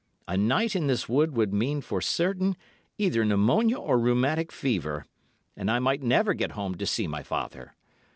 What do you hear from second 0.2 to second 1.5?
A night in this wood